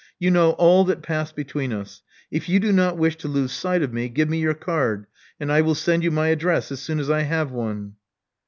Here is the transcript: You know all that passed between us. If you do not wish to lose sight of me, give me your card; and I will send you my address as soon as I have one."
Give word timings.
You 0.17 0.31
know 0.31 0.53
all 0.53 0.83
that 0.85 1.03
passed 1.03 1.35
between 1.35 1.71
us. 1.71 2.01
If 2.31 2.49
you 2.49 2.59
do 2.59 2.71
not 2.73 2.97
wish 2.97 3.17
to 3.17 3.27
lose 3.27 3.51
sight 3.51 3.83
of 3.83 3.93
me, 3.93 4.09
give 4.09 4.27
me 4.29 4.39
your 4.39 4.55
card; 4.55 5.05
and 5.39 5.51
I 5.51 5.61
will 5.61 5.75
send 5.75 6.03
you 6.03 6.09
my 6.09 6.29
address 6.29 6.71
as 6.71 6.81
soon 6.81 6.99
as 6.99 7.11
I 7.11 7.21
have 7.21 7.51
one." 7.51 7.93